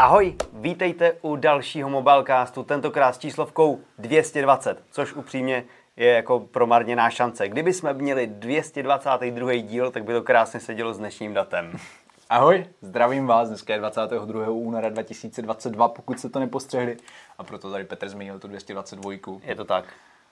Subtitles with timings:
[0.00, 5.64] Ahoj, vítejte u dalšího Mobilecastu, tentokrát s číslovkou 220, což upřímně
[5.96, 7.48] je jako promarněná šance.
[7.48, 9.54] Kdyby jsme měli 222.
[9.54, 11.72] díl, tak by to krásně sedělo s dnešním datem.
[12.30, 14.50] Ahoj, zdravím vás, dneska je 22.
[14.50, 16.96] února 2022, pokud jste to nepostřehli.
[17.38, 19.38] A proto tady Petr zmínil tu 222.
[19.42, 19.84] Je to tak.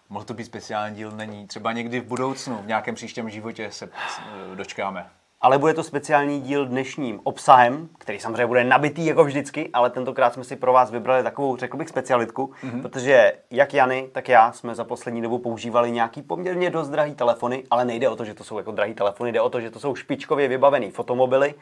[0.08, 1.46] Mohl to být speciální díl, není.
[1.46, 5.10] Třeba někdy v budoucnu, v nějakém příštím životě se eh, dočkáme.
[5.40, 10.34] Ale bude to speciální díl dnešním obsahem, který samozřejmě bude nabitý jako vždycky, ale tentokrát
[10.34, 12.82] jsme si pro vás vybrali takovou, řekl bych, specialitku, mm-hmm.
[12.82, 17.64] protože jak Jany, tak já jsme za poslední dobu používali nějaký poměrně dost drahý telefony,
[17.70, 19.80] ale nejde o to, že to jsou jako drahý telefony, jde o to, že to
[19.80, 21.54] jsou špičkově vybavený fotomobily.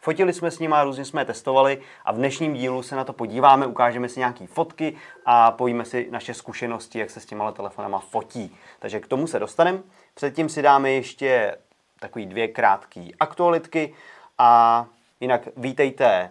[0.00, 3.12] Fotili jsme s nimi, různě jsme je testovali a v dnešním dílu se na to
[3.12, 4.96] podíváme, ukážeme si nějaké fotky
[5.26, 8.56] a povíme si naše zkušenosti, jak se s těma telefonama fotí.
[8.78, 9.78] Takže k tomu se dostaneme.
[10.14, 11.56] Předtím si dáme ještě
[12.00, 13.94] takový dvě krátké aktualitky
[14.38, 14.86] a
[15.20, 16.30] jinak vítejte,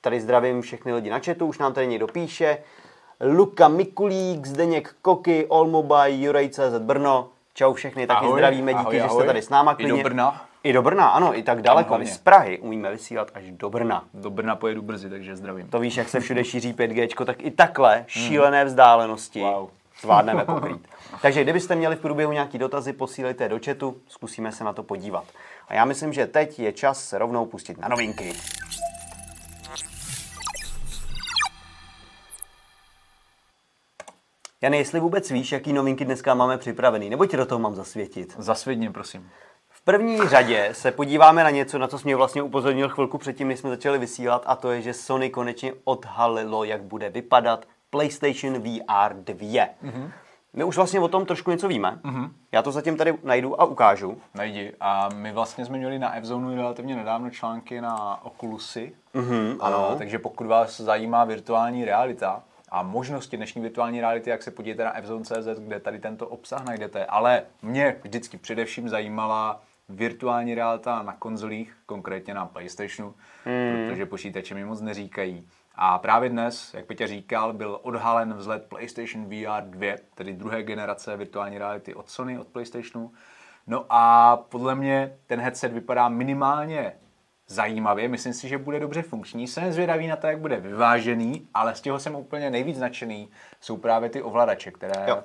[0.00, 2.58] tady zdravím všechny lidi na chatu, už nám tady někdo píše,
[3.20, 9.08] Luka Mikulík, Zdeněk Koky, Olmobaj, Jurej.cz Brno, čau všechny, taky ahoj, zdravíme, díky, ahoj, že
[9.08, 9.74] jste tady s náma.
[9.74, 9.94] Klidně.
[9.94, 10.46] I do Brna.
[10.64, 11.98] I do Brna, ano, i tak daleko.
[12.04, 14.04] Z Prahy umíme vysílat až do Brna.
[14.14, 15.68] Do Brna pojedu brzy, takže zdravím.
[15.68, 19.68] To víš, jak se všude šíří 5G, tak i takhle šílené vzdálenosti wow.
[20.04, 20.88] Zvládneme pokrýt.
[21.22, 25.24] Takže kdybyste měli v průběhu nějaký dotazy, posílejte do chatu, zkusíme se na to podívat.
[25.68, 28.32] A já myslím, že teď je čas se rovnou pustit na novinky.
[34.62, 38.34] Jane, jestli vůbec víš, jaký novinky dneska máme připravený, nebo ti do toho mám zasvětit?
[38.38, 39.30] Zasvětně, prosím.
[39.68, 43.48] V první řadě se podíváme na něco, na co jsi mě vlastně upozornil chvilku předtím,
[43.48, 48.58] než jsme začali vysílat, a to je, že Sony konečně odhalilo, jak bude vypadat PlayStation
[48.58, 49.68] VR 2.
[49.84, 50.10] Mm-hmm.
[50.52, 51.98] My už vlastně o tom trošku něco víme.
[52.04, 52.30] Mm-hmm.
[52.52, 54.20] Já to zatím tady najdu a ukážu.
[54.34, 54.72] Najdi.
[54.80, 58.92] A my vlastně jsme měli na F-Zone relativně nedávno články na Oculusy.
[59.14, 59.90] Mm-hmm, ano.
[59.90, 64.84] A, takže pokud vás zajímá virtuální realita a možnosti dnešní virtuální reality, jak se podívejte
[64.84, 67.06] na fzone.cz, kde tady tento obsah najdete.
[67.06, 73.14] Ale mě vždycky především zajímala virtuální realita na konzolích, konkrétně na PlayStationu,
[73.46, 73.88] mm.
[73.88, 75.48] protože počítače mi moc neříkají.
[75.74, 81.16] A právě dnes, jak Petě říkal, byl odhalen vzhled PlayStation VR 2, tedy druhé generace
[81.16, 83.12] virtuální reality od Sony, od PlayStationu.
[83.66, 86.92] No a podle mě ten headset vypadá minimálně
[87.48, 89.48] zajímavě, myslím si, že bude dobře funkční.
[89.48, 93.28] Jsem zvědavý na to, jak bude vyvážený, ale z těho jsem úplně nejvíc nadšený,
[93.60, 95.24] jsou právě ty ovladače, které, jo.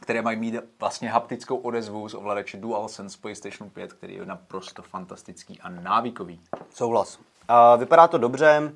[0.00, 5.60] které mají mít vlastně haptickou odezvu z ovladače DualSense PlayStation 5, který je naprosto fantastický
[5.60, 6.40] a návykový.
[6.70, 7.18] Souhlas.
[7.18, 8.72] Uh, vypadá to dobře,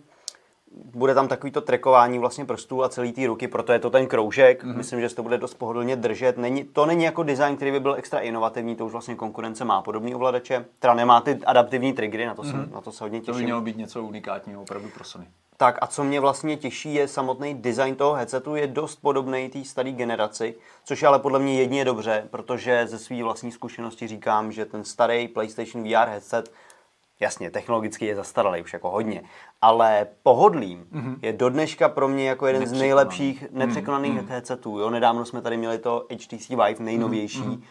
[0.74, 4.64] bude tam takovýto trekování vlastně prstů a celý té ruky, proto je to ten kroužek.
[4.64, 4.76] Mm-hmm.
[4.76, 6.38] Myslím, že se to bude dost pohodlně držet.
[6.38, 9.82] Není, to není jako design, který by byl extra inovativní, to už vlastně konkurence má
[9.82, 10.64] podobný ovladače.
[10.78, 12.50] Teda nemá ty adaptivní triggery, na to, mm-hmm.
[12.50, 12.72] jsem, mhm.
[12.72, 13.32] na to se hodně těším.
[13.32, 15.26] To by mělo být něco unikátního opravdu pro Sony.
[15.56, 19.64] Tak a co mě vlastně těší je samotný design toho headsetu je dost podobný té
[19.64, 20.54] staré generaci,
[20.84, 24.84] což je ale podle mě jedině dobře, protože ze své vlastní zkušenosti říkám, že ten
[24.84, 26.52] starý PlayStation VR headset
[27.20, 29.22] Jasně, technologicky je zastaralý už jako hodně,
[29.60, 31.16] ale pohodlím mm-hmm.
[31.22, 34.26] je do dneška pro mě jako jeden z nejlepších nepřekonaných mm-hmm.
[34.26, 34.78] headsetů.
[34.78, 34.90] Jo?
[34.90, 37.42] Nedávno jsme tady měli to HTC Vive, nejnovější.
[37.42, 37.62] Mm-hmm.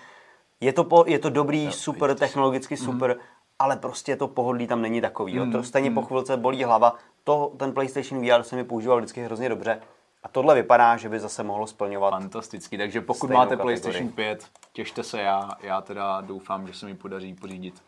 [0.62, 2.85] Je, to po, je to dobrý, no, super, technologicky mm-hmm.
[2.85, 3.18] super,
[3.59, 5.35] ale prostě to pohodlí tam není takový.
[5.35, 5.44] Jo?
[5.44, 5.94] To mhm, stejně mm-hmm.
[5.94, 6.96] po chvilce bolí hlava.
[7.24, 9.81] To, ten PlayStation VR se mi používal vždycky hrozně dobře.
[10.24, 12.12] A tohle vypadá, že by zase mohlo splňovat.
[12.13, 12.78] Fantastický.
[12.78, 13.80] Takže pokud máte kategorii.
[13.80, 15.51] PlayStation 5, těšte se já.
[15.62, 17.81] Já teda doufám, že se mi podaří pořídit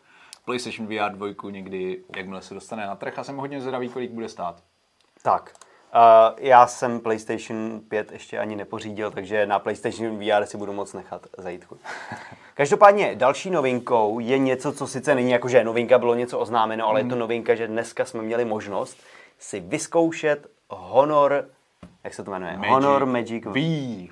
[0.44, 4.28] PlayStation VR 2 někdy, jakmile se dostane na trh a jsem hodně zvědavý, kolik bude
[4.28, 4.62] stát.
[5.22, 5.52] Tak,
[5.94, 10.92] Uh, já jsem PlayStation 5 ještě ani nepořídil, takže na PlayStation VR si budu moc
[10.92, 11.78] nechat zajít chuť.
[12.54, 17.00] Každopádně další novinkou je něco, co sice není jako, že novinka bylo něco oznámeno, ale
[17.00, 17.18] je to hmm.
[17.18, 18.98] novinka, že dneska jsme měli možnost
[19.38, 21.48] si vyzkoušet Honor,
[22.04, 22.56] jak se to jmenuje?
[22.56, 23.58] Magic Honor Magic V.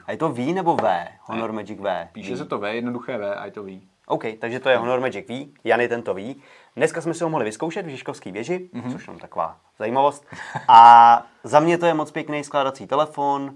[0.06, 1.09] A je to V nebo V?
[1.22, 1.56] Honor ne.
[1.56, 2.09] Magic V.
[2.12, 2.38] Píše v.
[2.38, 3.81] se to V, jednoduché V a je to V.
[4.12, 6.42] OK, takže to je Honor Magic V, Jany tento ví.
[6.76, 8.92] Dneska jsme si ho mohli vyzkoušet v Žižkovské věži, mm-hmm.
[8.92, 10.26] což je taková zajímavost.
[10.69, 13.54] A za mě to je moc pěkný skládací telefon,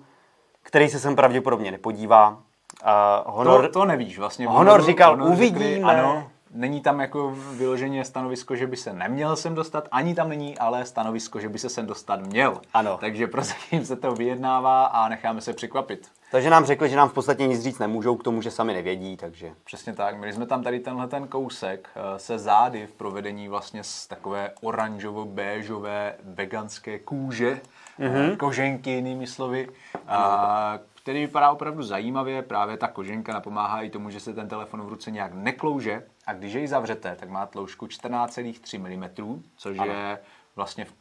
[0.62, 2.28] který se sem pravděpodobně nepodívá.
[2.28, 4.46] Uh, Honor, to, to nevíš vlastně.
[4.46, 5.64] Honor, Honor říkal, Honor uvidíme.
[5.64, 10.28] Řekli, ano, Není tam jako vyloženě stanovisko, že by se neměl sem dostat, ani tam
[10.28, 12.60] není ale stanovisko, že by se sem dostat měl.
[12.74, 12.98] Ano.
[13.00, 16.08] Takže prozatím se to vyjednává a necháme se překvapit.
[16.36, 19.16] Takže nám řekli, že nám v podstatě nic říct nemůžou k tomu, že sami nevědí,
[19.16, 19.52] takže...
[19.64, 20.16] Přesně tak.
[20.16, 24.50] Měli jsme tam tady tenhle ten kousek eh, se zády v provedení vlastně z takové
[24.62, 27.60] oranžovo-béžové veganské kůže,
[28.00, 28.36] mm-hmm.
[28.36, 29.68] koženky jinými slovy,
[30.08, 32.42] a, který vypadá opravdu zajímavě.
[32.42, 36.32] Právě ta koženka napomáhá i tomu, že se ten telefon v ruce nějak neklouže a
[36.32, 39.92] když jej zavřete, tak má tloušku 14,3 mm, což ano.
[39.92, 40.18] je
[40.56, 40.92] vlastně v,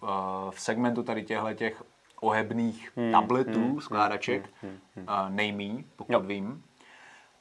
[0.49, 1.83] v segmentu tady těchto těch
[2.25, 5.25] ohebných hmm, tabletů, hmm, skládaček, hmm, hmm, hmm.
[5.25, 6.19] Uh, nejmí, pokud jo.
[6.19, 6.63] vím.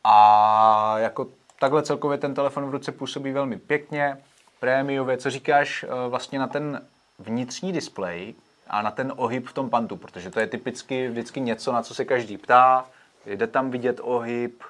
[0.05, 1.27] A jako
[1.59, 4.17] takhle celkově ten telefon v ruce působí velmi pěkně,
[4.61, 5.17] prémiově.
[5.17, 6.87] Co říkáš uh, vlastně na ten
[7.19, 8.35] vnitřní displej
[8.69, 11.95] a na ten ohyb v tom pantu, protože to je typicky vždycky něco, na co
[11.95, 12.85] se každý ptá,
[13.27, 14.65] jde tam vidět ohyb, uh,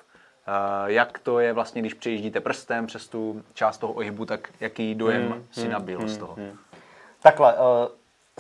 [0.87, 5.23] jak to je vlastně, když přejíždíte prstem přes tu část toho ohybu, tak jaký dojem
[5.23, 6.35] hmm, si hmm, nabil hmm, z toho?
[6.35, 6.59] Hmm.
[7.23, 7.61] Takhle, uh,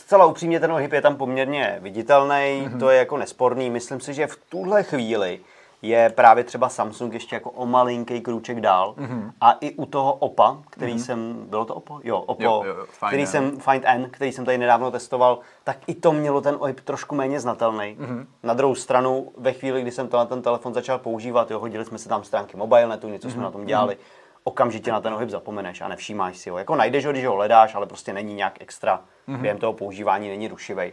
[0.00, 2.78] zcela upřímně ten ohyb je tam poměrně viditelný, hmm.
[2.78, 3.70] to je jako nesporný.
[3.70, 5.40] Myslím si, že v tuhle chvíli
[5.84, 8.94] je právě třeba Samsung ještě jako o malinký krůček dál.
[8.98, 9.32] Mm-hmm.
[9.40, 11.04] A i u toho OPA, který mm-hmm.
[11.04, 12.00] jsem, bylo to OPO?
[12.04, 13.26] Jo, OPO, jo, jo, který N.
[13.26, 17.14] jsem, Find N, který jsem tady nedávno testoval, tak i to mělo ten ohyb trošku
[17.14, 17.96] méně znatelný.
[18.00, 18.26] Mm-hmm.
[18.42, 21.84] Na druhou stranu, ve chvíli, kdy jsem to na ten telefon začal používat, jo, hodili
[21.84, 23.30] jsme si tam stránky mobilenetu, něco mm-hmm.
[23.30, 23.44] jsme mhm.
[23.44, 23.96] na tom dělali,
[24.44, 26.58] okamžitě na ten ohyb zapomeneš a nevšímáš si ho.
[26.58, 29.40] Jako najdeš ho, když ho hledáš, ale prostě není nějak extra mm-hmm.
[29.40, 30.92] během toho používání, není rušivej.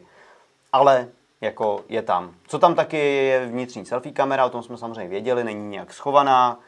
[0.74, 1.08] Ale
[1.42, 2.34] jako je tam.
[2.48, 6.60] Co tam taky je vnitřní selfie kamera, o tom jsme samozřejmě věděli, není nějak schovaná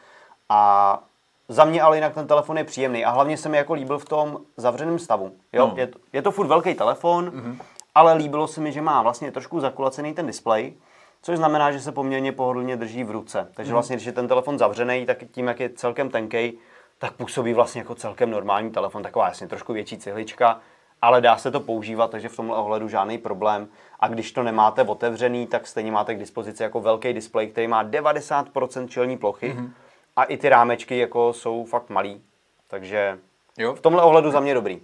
[0.50, 1.00] a
[1.48, 4.06] za mě ale jinak ten telefon je příjemný a hlavně se mi jako líbil v
[4.06, 5.32] tom zavřeném stavu.
[5.54, 5.74] Jo, no.
[5.78, 7.58] je, to, je to furt velký telefon, mm-hmm.
[7.96, 10.74] ale líbilo se mi, že má vlastně trošku zakulacený ten displej,
[11.22, 13.48] což znamená, že se poměrně pohodlně drží v ruce.
[13.54, 13.74] Takže mm-hmm.
[13.74, 16.60] vlastně, když je ten telefon zavřený, tak tím, jak je celkem tenký,
[17.04, 20.60] tak působí vlastně jako celkem normální telefon, taková jasně trošku větší cihlička,
[21.02, 23.68] ale dá se to používat, takže v tomhle ohledu žádný problém.
[24.00, 27.86] A když to nemáte otevřený, tak stejně máte k dispozici jako velký displej, který má
[27.86, 29.70] 90% čelní plochy mm-hmm.
[30.16, 32.22] a i ty rámečky jako jsou fakt malý.
[32.68, 33.20] Takže
[33.58, 33.74] jo.
[33.74, 34.82] v tomhle ohledu za mě dobrý.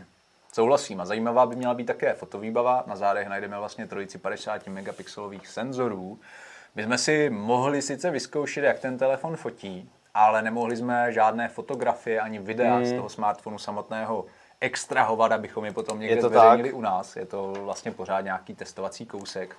[0.52, 2.84] Souhlasím a zajímavá by měla být také fotovýbava.
[2.86, 6.18] Na zádech najdeme vlastně trojici 50 megapixelových senzorů.
[6.74, 12.20] My jsme si mohli sice vyzkoušet, jak ten telefon fotí, ale nemohli jsme žádné fotografie
[12.20, 12.84] ani videa mm.
[12.84, 14.24] z toho smartphonu samotného
[14.60, 16.78] extrahovat, abychom je potom někde je to zveřejnili tak.
[16.78, 17.16] u nás.
[17.16, 19.56] Je to vlastně pořád nějaký testovací kousek,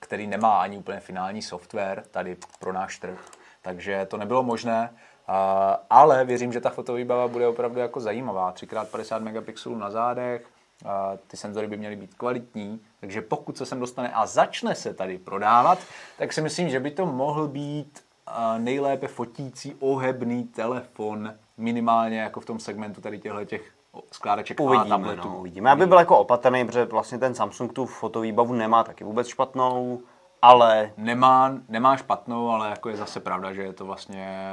[0.00, 3.18] který nemá ani úplně finální software tady pro náš trh.
[3.62, 4.90] Takže to nebylo možné,
[5.90, 8.52] ale věřím, že ta fotovýbava bude opravdu jako zajímavá.
[8.52, 10.46] 3x50 megapixelů na zádech,
[11.26, 15.18] ty senzory by měly být kvalitní, takže pokud se sem dostane a začne se tady
[15.18, 15.78] prodávat,
[16.18, 18.07] tak si myslím, že by to mohl být
[18.58, 23.72] nejlépe fotící ohebný telefon, minimálně jako v tom segmentu tady těchto těch
[24.12, 25.28] skládaček uvidíme, a tabletů.
[25.28, 25.70] No, uvidíme.
[25.70, 30.00] Já bych byl jako opatrný, protože vlastně ten Samsung tu fotovýbavu nemá taky vůbec špatnou,
[30.42, 30.92] ale...
[30.96, 34.50] Nemá, nemá špatnou, ale jako je zase pravda, že je to vlastně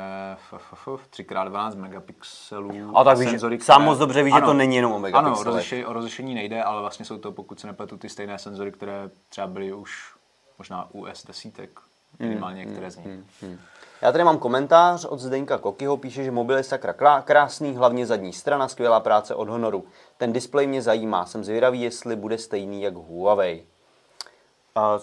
[1.11, 2.97] 3x12 megapixelů.
[2.97, 3.65] A tak víš, senzory, které...
[3.65, 5.33] sám moc dobře víš, že to není jenom o megapixelech.
[5.33, 8.39] Ano, o rozlišení, o rozlišení nejde, ale vlastně jsou to, pokud se nepletu, ty stejné
[8.39, 10.13] senzory, které třeba byly už
[10.57, 11.79] možná US desítek,
[12.19, 13.05] minimálně hmm, některé z nich.
[13.05, 13.59] Hmm, hmm.
[14.01, 18.33] Já tady mám komentář od Zdeňka Kokyho, píše, že mobil je sakra krásný, hlavně zadní
[18.33, 19.85] strana, skvělá práce od Honoru.
[20.17, 23.65] Ten displej mě zajímá, jsem zvědavý, jestli bude stejný jak Huawei.
[24.75, 24.99] A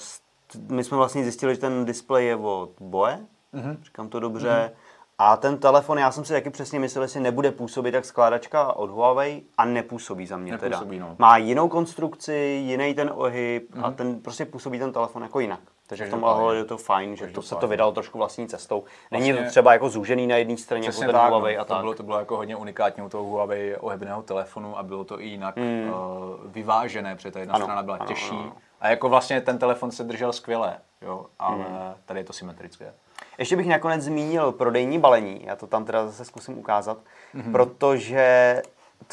[0.69, 3.77] my jsme vlastně zjistili, že ten displej je od Boe, mm-hmm.
[3.83, 4.82] říkám to dobře, mm-hmm.
[5.25, 8.91] A ten telefon, já jsem si taky přesně myslel, jestli nebude působit jak skládačka od
[8.91, 11.09] Huawei a nepůsobí za mě nepůsobí, teda.
[11.09, 11.17] No.
[11.19, 12.35] Má jinou konstrukci,
[12.67, 13.85] jiný ten ohyb mm-hmm.
[13.85, 15.61] a ten prostě působí ten telefon jako jinak.
[15.87, 18.85] Takže v tom ohledu je to fajn, že to se to vydalo trošku vlastní cestou.
[19.11, 21.75] Není vlastně, to třeba jako zúžený na jedné straně jako ten tak, Huawei a to
[21.75, 21.81] tak.
[21.81, 25.27] Bylo, to bylo jako hodně unikátní u toho Huawei ohebného telefonu a bylo to i
[25.27, 25.63] jinak mm.
[25.63, 28.35] uh, vyvážené, protože ta jedna ano, strana byla ano, těžší.
[28.35, 28.53] Ano.
[28.81, 31.95] A jako vlastně ten telefon se držel skvěle, jo, ale mm.
[32.05, 32.95] tady je to symetrické.
[33.43, 36.99] Ještě bych nakonec zmínil prodejní balení, já to tam teda zase zkusím ukázat,
[37.35, 37.53] mm-hmm.
[37.53, 38.63] protože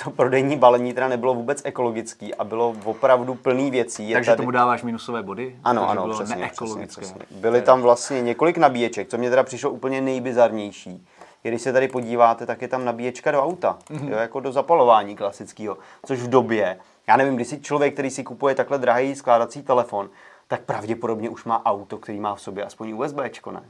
[0.03, 4.09] to prodejní balení teda nebylo vůbec ekologický a bylo opravdu plný věcí.
[4.09, 4.37] Je Takže tady...
[4.37, 5.55] tomu dáváš minusové body?
[5.63, 7.01] Ano, ano, přesně, neekologické.
[7.01, 7.39] Přesně, přesně.
[7.41, 11.07] Byly tam vlastně několik nabíječek, co mě teda přišlo úplně nejbizarnější.
[11.41, 14.09] Když se tady podíváte, tak je tam nabíječka do auta, mm-hmm.
[14.09, 18.23] jo, jako do zapalování klasického, což v době, já nevím, když si člověk, který si
[18.23, 20.09] kupuje takhle drahý skládací telefon,
[20.47, 23.61] tak pravděpodobně už má auto, který má v sobě aspoň USBčko, ne?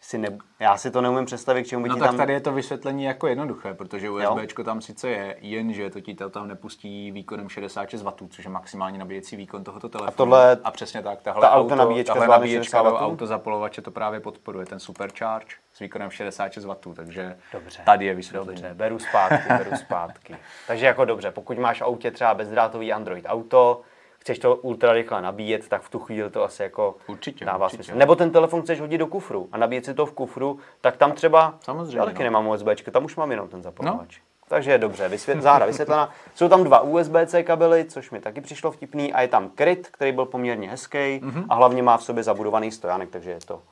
[0.00, 2.16] Si ne, já si to neumím představit, k čemu by no ti tak tam...
[2.16, 6.48] tady je to vysvětlení jako jednoduché, protože USB tam sice je, jenže to ti tam
[6.48, 10.14] nepustí výkonem 66 W, což je maximální nabíjecí výkon tohoto telefonu.
[10.14, 14.20] A, tohle, a přesně tak, tahle ta auto, nabíječka tahle nabíječka auto zapalovače to právě
[14.20, 18.62] podporuje, ten supercharge s výkonem 66 W, takže dobře, tady je vysvětlení.
[18.62, 20.36] Dobře, beru zpátky, beru zpátky.
[20.66, 23.82] takže jako dobře, pokud máš autě třeba bezdrátový Android auto,
[24.28, 27.82] chceš to ultra rychle nabíjet, tak v tu chvíli to asi jako určitě, dává určitě.
[27.82, 27.98] smysl.
[27.98, 31.12] Nebo ten telefon chceš hodit do kufru a nabíjet si to v kufru, tak tam
[31.12, 32.24] třeba, Samozřejmě, já taky no.
[32.24, 34.18] nemám USB, tam už mám jenom ten zapalovač.
[34.18, 34.24] No.
[34.48, 36.10] Takže je dobře, vysvět, zára vysvětlena.
[36.34, 40.12] Jsou tam dva USB-C kabely, což mi taky přišlo vtipný, a je tam kryt, který
[40.12, 41.46] byl poměrně hezký mm-hmm.
[41.48, 43.62] a hlavně má v sobě zabudovaný stojánek, takže je to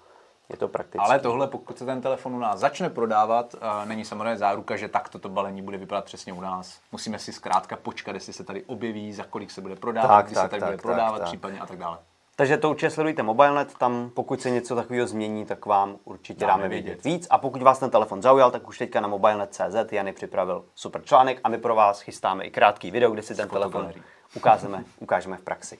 [0.49, 1.07] Je to praktické.
[1.07, 4.88] Ale tohle, pokud se ten telefon u nás začne prodávat, uh, není samozřejmě záruka, že
[4.88, 6.81] takto to balení bude vypadat přesně u nás.
[6.93, 10.35] Musíme si zkrátka počkat, jestli se tady objeví, za kolik se bude prodávat, Tak, kdy
[10.35, 11.29] tak, se tady tak, bude tak, prodávat, tak.
[11.29, 11.99] případně a tak dále.
[12.37, 16.53] Takže to určitě sledujte MobileNet, tam pokud se něco takového změní, tak vám určitě dáme,
[16.53, 16.85] Dáme vědět.
[16.87, 17.26] vědět víc.
[17.31, 21.41] A pokud vás ten telefon zaujal, tak už teďka na mobilenet.cz Jany připravil super článek
[21.45, 23.93] a my pro vás chystáme i krátký video, kde si ten telefon
[24.37, 25.79] ukážeme, ukážeme v praxi.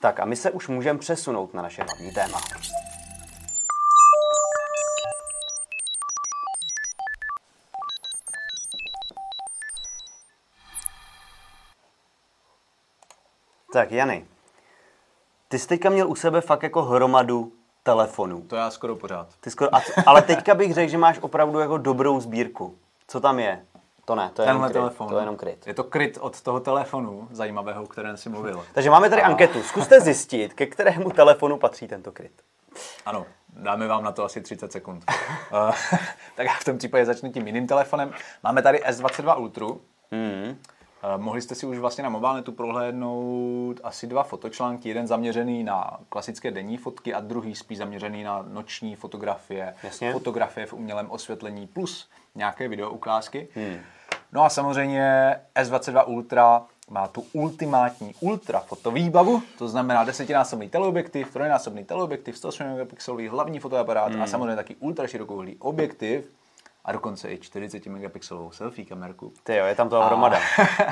[0.00, 2.38] Tak a my se už můžeme přesunout na naše hlavní téma.
[13.72, 14.26] Tak Jany,
[15.48, 18.42] ty jsi teďka měl u sebe fakt jako hromadu telefonů.
[18.42, 19.28] To já skoro pořád.
[19.40, 22.78] Ty skoro, a, ale teďka bych řekl, že máš opravdu jako dobrou sbírku.
[23.08, 23.64] Co tam je?
[24.04, 24.80] To ne, to je jenom Tenhle kryt.
[24.80, 25.08] telefon.
[25.08, 25.66] To je jenom kryt.
[25.66, 28.64] Je to kryt od toho telefonu zajímavého, o kterém jsi mluvil.
[28.72, 29.62] Takže máme tady anketu.
[29.62, 32.32] Zkuste zjistit, ke kterému telefonu patří tento kryt.
[33.06, 35.04] Ano, dáme vám na to asi 30 sekund.
[35.10, 35.72] Eh,
[36.36, 38.12] tak já v tom případě začnu tím jiným telefonem.
[38.42, 39.66] Máme tady S22 Ultra.
[40.10, 40.58] Mm.
[41.02, 45.98] Eh, Mohli jste si už vlastně na mobilnetu prohlédnout asi dva fotočlánky, jeden zaměřený na
[46.08, 50.12] klasické denní fotky a druhý spíš zaměřený na noční fotografie, Jasně.
[50.12, 53.48] fotografie v umělém osvětlení plus nějaké video ukázky.
[53.54, 53.76] Hmm.
[54.32, 61.84] No a samozřejmě S22 Ultra má tu ultimátní ultra fotovýbavu, to znamená desetinásobný teleobjektiv, trojnásobný
[61.84, 66.32] teleobjektiv, 108 megapixelový hlavní fotoaparát a samozřejmě taky ultra širokouhlý objektiv
[66.86, 69.32] a dokonce i 40 megapixelovou selfie kamerku.
[69.42, 70.38] Ty jo, je tam toho hromada.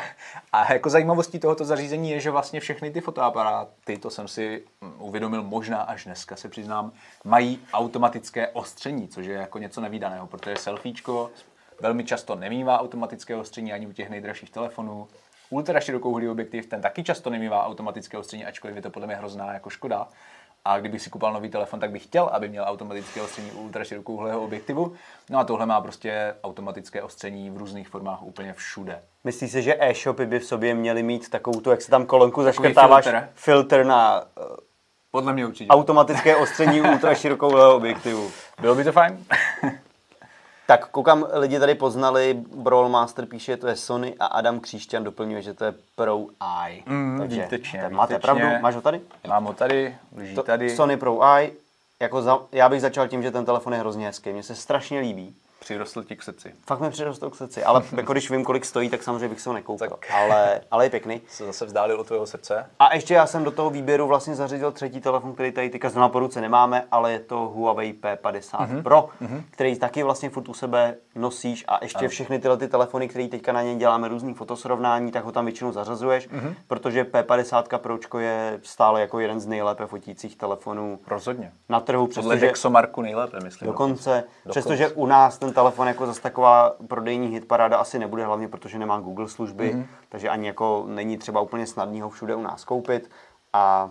[0.53, 4.95] A jako zajímavostí tohoto zařízení je, že vlastně všechny ty fotoaparáty, to jsem si mm,
[4.99, 6.93] uvědomil možná až dneska, se přiznám,
[7.25, 11.31] mají automatické ostření, což je jako něco nevýdaného, protože selfiečko
[11.81, 15.09] velmi často nemývá automatické ostření ani u těch nejdražších telefonů.
[15.51, 19.53] Ultra širokouhlý objektiv, ten taky často nemývá automatické ostření, ačkoliv je to podle mě hrozná
[19.53, 20.09] jako škoda.
[20.67, 23.85] A kdybych si kupoval nový telefon, tak bych chtěl, aby měl automatické ostření u ultra
[23.85, 24.93] širokouhlého objektivu.
[25.31, 29.03] No a tohle má prostě automatické ostření v různých formách úplně všude.
[29.25, 32.43] Myslíš si, že e-shopy by v sobě měly mít takovou tu, jak se tam kolonku
[32.43, 33.29] zaškrtáváš, filtr.
[33.35, 34.25] filtr na
[35.11, 35.69] Podle mě určitě.
[35.69, 38.31] automatické ostření ultra širokouhlého objektivu.
[38.61, 39.25] Bylo by to fajn?
[40.67, 45.43] Tak koukám, lidi tady poznali, Brawl Master píše, to je Sony a Adam Kříšťan doplňuje,
[45.43, 46.21] že to je Pro
[46.67, 46.83] Eye.
[46.87, 48.23] Mm, Takže výtečně, tak máte výtečně.
[48.35, 49.01] pravdu, máš ho tady?
[49.29, 50.77] Mám ho tady, leží To, tady.
[50.77, 51.51] Sony Pro Eye,
[52.01, 55.01] jako za, já bych začal tím, že ten telefon je hrozně hezký, mně se strašně
[55.01, 55.35] líbí.
[55.65, 56.55] Přirostl ti k srdci.
[56.67, 59.51] Fakt mi přirostl k srdci, ale jako když vím, kolik stojí, tak samozřejmě bych se
[59.51, 60.11] ho nekoupil, Tak.
[60.11, 61.21] ale, ale je pěkný.
[61.29, 62.67] Se zase vzdálil od tvého srdce.
[62.79, 66.09] A ještě já jsem do toho výběru vlastně zařadil třetí telefon, který tady teďka zrovna
[66.09, 68.83] po ruce nemáme, ale je to Huawei P50 mm-hmm.
[68.83, 69.43] Pro, mm-hmm.
[69.51, 72.09] který taky vlastně furt u sebe nosíš a ještě ano.
[72.09, 75.73] všechny tyhle ty telefony, které teďka na ně děláme různý fotosrovnání, tak ho tam většinou
[75.73, 76.55] zařazuješ, mm-hmm.
[76.67, 81.53] protože P50 Pročko je stále jako jeden z nejlépe fotících telefonů Rozhodně.
[81.69, 83.67] na trhu, Podle přestože Dexomarku nejlépe, myslím.
[83.67, 88.79] dokonce, přestože u nás ten telefon jako zase taková prodejní hitparáda asi nebude, hlavně protože
[88.79, 89.87] nemá Google služby, mm-hmm.
[90.09, 93.11] takže ani jako není třeba úplně snadný ho všude u nás koupit
[93.53, 93.91] a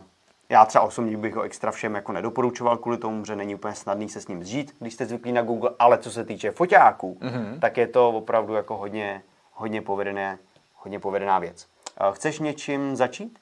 [0.50, 4.10] já třeba osobně bych ho extra všem jako nedoporučoval kvůli tomu, že není úplně snadný
[4.10, 7.60] se s ním zžít, když jste zvyklí na Google, ale co se týče foťáků, mm-hmm.
[7.60, 10.38] tak je to opravdu jako hodně, hodně povedené,
[10.76, 11.68] hodně povedená věc.
[12.02, 13.40] Eh, Chceš něčím začít?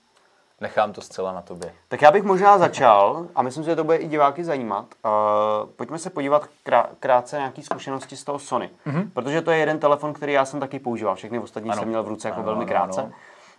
[0.61, 1.73] Nechám to zcela na tobě.
[1.87, 4.85] Tak já bych možná začal, a myslím si, že to bude i diváky zajímat.
[5.05, 5.11] Uh,
[5.75, 8.69] pojďme se podívat krá- krátce na nějaké zkušenosti z toho Sony.
[8.87, 9.09] Mm-hmm.
[9.13, 11.15] Protože to je jeden telefon, který já jsem taky používal.
[11.15, 11.79] Všechny ostatní Ano.
[11.79, 13.01] jsem měl v ruce jako Ano, velmi ano, krátce.
[13.01, 13.11] ano.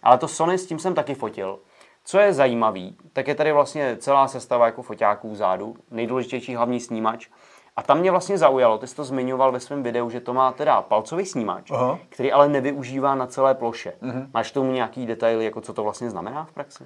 [0.02, 1.58] Ale to Sony s tím jsem taky fotil.
[2.04, 7.28] Co je zajímavý, tak je tady vlastně celá sestava jako foťáků vzadu, nejdůležitější hlavní snímač.
[7.76, 10.52] A tam mě vlastně zaujalo, ty jsi to zmiňoval ve svém videu, že to má
[10.52, 11.98] teda palcový snímač, Aha.
[12.08, 13.92] který ale nevyužívá na celé ploše.
[14.02, 14.26] Mm-hmm.
[14.34, 16.84] Máš tomu nějaký detaily, jako co to vlastně znamená v praxi?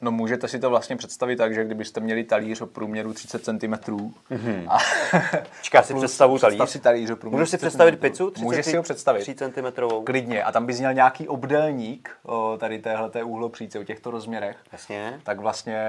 [0.00, 3.52] No můžete si to vlastně představit tak, že kdybyste měli talíř o průměru 30 cm.
[3.52, 4.66] Mm-hmm.
[4.68, 4.78] A
[5.62, 6.56] Čeká si představu talíř.
[6.56, 8.30] Představ si talíř o průměru Můžeš si 30 představit pizzu?
[8.30, 9.20] 30 Můžeš si ho představit.
[9.20, 10.04] 3 cm.
[10.04, 10.44] Klidně.
[10.44, 14.56] A tam bys měl nějaký obdélník o, tady téhleté úhlopříce, o těchto rozměrech.
[14.72, 15.20] Jasně.
[15.24, 15.82] tak vlastně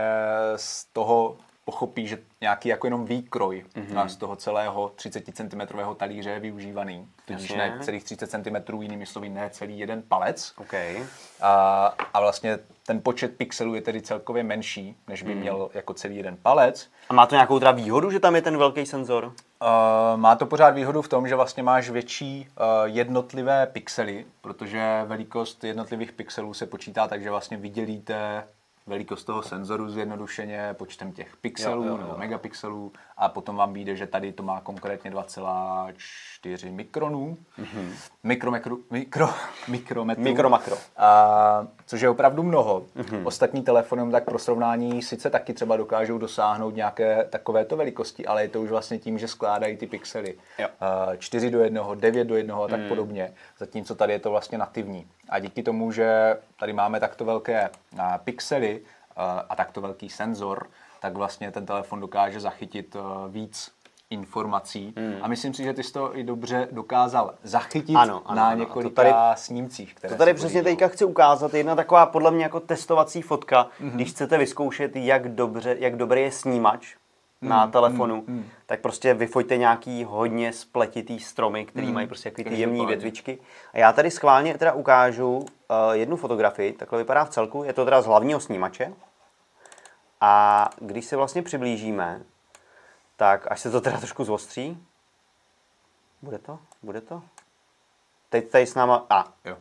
[0.56, 1.38] z toho
[1.68, 4.06] pochopí, že nějaký jako jenom výkroj mm-hmm.
[4.06, 5.62] z toho celého 30 cm
[5.98, 7.08] talíře je využívaný.
[7.26, 10.54] Tudíž ne celých 30 cm, jinými slovy ne celý jeden palec.
[10.58, 10.74] OK.
[11.42, 16.18] A, a vlastně ten počet pixelů je tedy celkově menší, než by měl jako celý
[16.18, 16.90] jeden palec.
[17.10, 19.26] A má to nějakou teda výhodu, že tam je ten velký senzor?
[19.26, 19.32] Uh,
[20.16, 25.64] má to pořád výhodu v tom, že vlastně máš větší uh, jednotlivé pixely, protože velikost
[25.64, 28.44] jednotlivých pixelů se počítá tak, že vlastně vydělíte
[28.88, 32.03] velikost toho senzoru zjednodušeně počtem těch pixelů Jo, jo, jo.
[32.03, 37.38] nebo megapixelů a potom vám vyjde, že tady to má konkrétně 2,4 mikronů.
[37.60, 37.89] Mm-hmm.
[38.24, 39.29] Mikro, mikro, mikro,
[39.67, 40.24] mikrometrů.
[40.24, 40.77] Mikro, makro.
[40.98, 42.86] A, což je opravdu mnoho.
[42.96, 43.27] Mm-hmm.
[43.27, 48.50] Ostatní telefony tak pro srovnání sice taky třeba dokážou dosáhnout nějaké takovéto velikosti, ale je
[48.50, 50.36] to už vlastně tím, že skládají ty pixely.
[50.60, 50.67] Jo.
[51.17, 52.88] 4 do 1, 9 do 1 a tak mm.
[52.88, 55.08] podobně, zatímco tady je to vlastně nativní.
[55.29, 57.70] A díky tomu, že tady máme takto velké
[58.24, 58.82] pixely
[59.50, 60.67] a takto velký senzor,
[61.01, 62.96] tak vlastně ten telefon dokáže zachytit
[63.29, 63.72] víc
[64.10, 64.94] informací.
[64.98, 65.16] Hmm.
[65.22, 68.60] A myslím si, že ty jsi to i dobře dokázal zachytit ano, ano, na ano.
[68.60, 69.96] několika tady, snímcích.
[69.96, 71.54] Které to tady přesně teďka chci ukázat.
[71.54, 73.92] Jedna taková podle mě jako testovací fotka, mm-hmm.
[73.92, 76.96] když chcete vyzkoušet, jak, dobře, jak dobrý je snímač
[77.42, 78.46] mm, na telefonu, mm, mm.
[78.66, 83.40] tak prostě vyfoďte nějaký hodně spletitý stromy, který mm, mají prostě jaký ty jemné větvičky.
[83.74, 85.46] A já tady schválně teda ukážu uh,
[85.92, 88.94] jednu fotografii, takhle vypadá v celku, je to teda z hlavního snímače.
[90.22, 92.22] A když se vlastně přiblížíme,
[93.18, 94.88] tak až se to teda trošku zostří.
[96.22, 96.60] Bude to?
[96.84, 97.24] Bude to?
[98.30, 99.06] Teď tady s náma...
[99.10, 99.34] A.
[99.46, 99.58] Jo.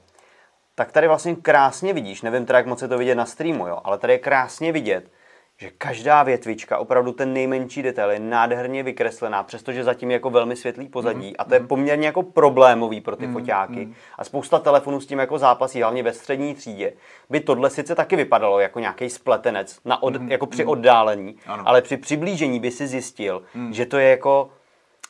[0.75, 3.81] Tak tady vlastně krásně vidíš, nevím teda, jak moc je to vidět na streamu, jo,
[3.85, 5.11] ale tady je krásně vidět,
[5.59, 10.57] že každá větvička, opravdu ten nejmenší detail je nádherně vykreslená, přestože zatím je jako velmi
[10.57, 11.29] světlý pozadí.
[11.29, 11.69] Mm, a to je mhm.
[11.69, 13.87] poměrně jako problémový pro ty mm, foťáky.
[13.87, 13.95] Mm.
[14.19, 16.93] A spousta telefonů s tím jako zápasí, hlavně ve střední třídě.
[17.31, 20.71] By tohle sice taky vypadalo jako nějaký spletenec na od, mm, jako při mm.
[20.71, 21.63] oddálení, ano.
[21.67, 23.73] ale při přiblížení by si zjistil, mm.
[23.73, 24.51] že to je jako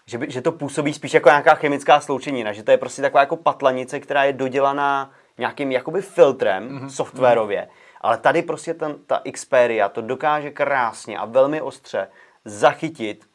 [0.08, 3.20] že, by, že to působí spíš jako nějaká chemická sloučenina, že to je prostě taková
[3.20, 6.88] jako patlanice, která je dodělaná nějakým jakoby filtrem mm-hmm.
[6.88, 7.60] softwarově.
[7.60, 12.08] Mm-hmm ale tady prostě ten, ta Xperia to dokáže krásně a velmi ostře
[12.44, 13.26] zachytit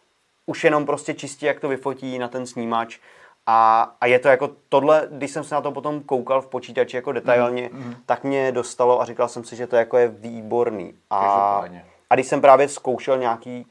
[0.46, 3.00] už jenom prostě čistě, jak to vyfotí na ten snímač.
[3.46, 6.96] A, a je to jako tohle, když jsem se na to potom koukal v počítači
[6.96, 7.96] jako detailně, mm-hmm.
[8.06, 10.94] tak mě dostalo a říkal jsem si, že to jako je výborný.
[11.10, 11.63] A,
[12.10, 13.65] a když jsem právě zkoušel nějaký,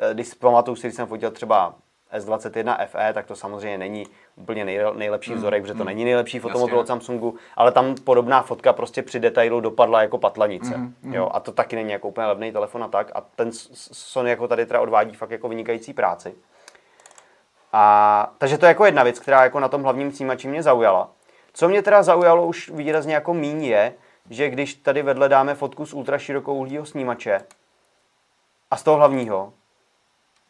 [0.00, 1.74] eh, když pamatuju si, když jsem fotil třeba
[2.12, 4.64] S21 FE, tak to samozřejmě není úplně
[4.94, 8.72] nejlepší mm, vzorek, protože to mm, není nejlepší fotomobil od Samsungu, ale tam podobná fotka
[8.72, 10.76] prostě při detailu dopadla jako patlanice.
[10.76, 11.14] Mm, mm.
[11.14, 13.10] Jo, a to taky není jako úplně levný telefon a tak.
[13.14, 16.34] A ten Sony jako tady teda odvádí fakt jako vynikající práci.
[17.72, 21.10] A, takže to je jako jedna věc, která jako na tom hlavním snímači mě zaujala.
[21.52, 23.94] Co mě teda zaujalo už výrazně jako míň je,
[24.30, 27.40] že když tady vedle dáme fotku z ultra širokouhlého snímače
[28.70, 29.52] a z toho hlavního,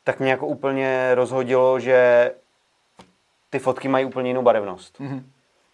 [0.05, 2.31] tak mě jako úplně rozhodilo, že
[3.51, 5.01] ty fotky mají úplně jinou barevnost.
[5.01, 5.23] Mm-hmm.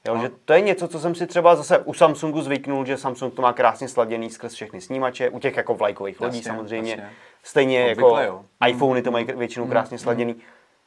[0.09, 0.23] Jo, no.
[0.23, 3.43] že to je něco, co jsem si třeba zase u Samsungu zvyknul, že Samsung to
[3.43, 6.91] má krásně sladěný skrz všechny snímače, u těch jako vlajkových lodí samozřejmě.
[6.91, 7.11] Jasně.
[7.43, 8.45] Stejně Obvykle, jako jo.
[8.69, 9.39] iPhony to mají mhm.
[9.39, 9.99] většinou krásně mm.
[9.99, 10.37] sladěný.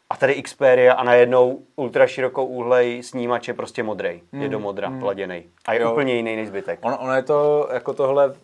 [0.09, 4.21] A tady Xperia a najednou ultra širokou úhlej snímač je prostě modrý.
[4.31, 4.41] Mm.
[4.41, 5.03] Je do modra, mm.
[5.65, 5.91] A je jo.
[5.91, 6.79] úplně jiný než zbytek.
[6.81, 8.35] Ono, ono je to jako tohle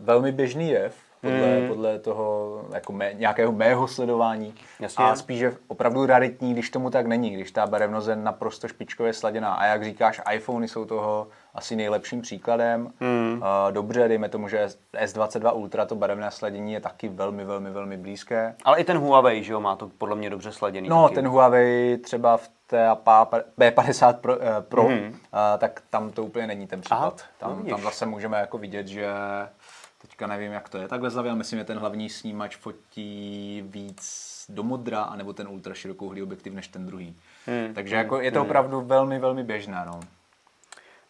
[0.00, 1.68] velmi běžný jev, podle, mm.
[1.68, 4.54] podle toho jako mé, nějakého mého sledování.
[4.80, 5.04] Jasně.
[5.04, 9.12] A spíš je opravdu raritní, když tomu tak není, když ta barevnost je naprosto špičkově
[9.12, 9.54] sladěná.
[9.54, 12.92] A jak říkáš, iPhony jsou toho asi nejlepším příkladem.
[13.00, 13.42] Mm.
[13.42, 14.66] Uh, dobře, dejme tomu, že
[15.04, 18.54] S22 Ultra, to barevné sladění je taky velmi, velmi, velmi blízké.
[18.64, 20.88] Ale i ten Huawei, že jo, má to podle mě dobře sladěný.
[20.88, 21.14] No, taky.
[21.14, 22.90] ten Huawei třeba v té
[23.58, 24.98] B50 Pro, uh, Pro mm.
[24.98, 25.14] uh,
[25.58, 26.98] tak tam to úplně není ten případ.
[26.98, 29.06] Aha, tam, tam zase můžeme jako vidět, že
[30.18, 34.46] Teďka nevím, jak to je takhle zlavě, ale myslím, že ten hlavní snímač fotí víc
[34.48, 37.16] do modra, anebo ten ultra širokouhlý objektiv než ten druhý.
[37.46, 37.74] Hmm.
[37.74, 38.48] Takže jako je to hmm.
[38.48, 39.82] opravdu velmi, velmi běžné.
[39.86, 40.00] No.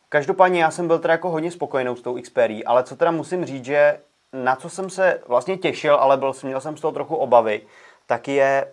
[0.09, 3.45] Každopádně já jsem byl teda jako hodně spokojený s tou Xperia, ale co teda musím
[3.45, 4.01] říct, že
[4.33, 7.63] na co jsem se vlastně těšil, ale byl, měl jsem z toho trochu obavy,
[8.07, 8.69] tak je,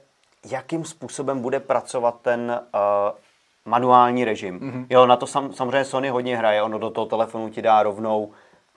[0.52, 3.17] jakým způsobem bude pracovat ten uh,
[3.65, 4.60] manuální režim.
[4.60, 4.86] Mm-hmm.
[4.89, 8.32] Jo, na to sam, samozřejmě Sony hodně hraje, ono do toho telefonu ti dá rovnou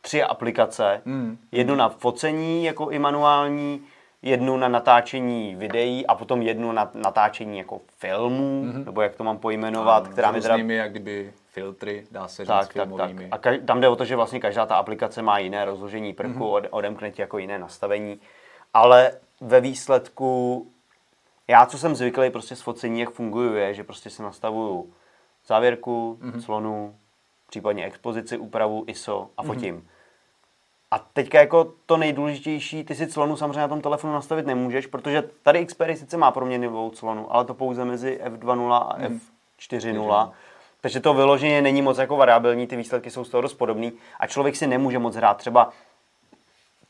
[0.09, 1.03] tři aplikace.
[1.05, 1.39] Mm.
[1.53, 3.83] Jednu na focení jako i manuální,
[4.23, 8.85] jednu na natáčení videí a potom jednu na natáčení jako filmů, mm-hmm.
[8.85, 10.57] nebo jak to mám pojmenovat, a, která mi teda...
[10.57, 12.75] jak kdyby filtry, dá se říct tak.
[12.75, 13.11] Tak, tak.
[13.31, 16.69] A tam jde o to, že vlastně každá ta aplikace má jiné rozložení prvku, mm-hmm.
[16.71, 18.21] odemkne ti jako jiné nastavení,
[18.75, 20.67] ale ve výsledku
[21.49, 24.93] já, co jsem zvyklý prostě s focení, jak funguju, je, že prostě si nastavuju
[25.47, 26.45] závěrku, mm-hmm.
[26.45, 26.95] clonu,
[27.49, 29.77] případně expozici, úpravu, ISO a fotím.
[29.77, 29.98] Mm-hmm.
[30.91, 35.23] A teďka jako to nejdůležitější, ty si clonu samozřejmě na tom telefonu nastavit nemůžeš, protože
[35.43, 39.21] tady Xperia sice má proměnlivou clonu, ale to pouze mezi F2.0 a mm.
[39.61, 40.33] F4.0.
[40.81, 44.27] Takže to vyloženě není moc jako variabilní, ty výsledky jsou z toho dost podobný a
[44.27, 45.37] člověk si nemůže moc hrát.
[45.37, 45.71] Třeba